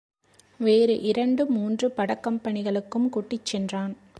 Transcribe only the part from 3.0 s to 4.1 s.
கூட்டிச் சென்றான்.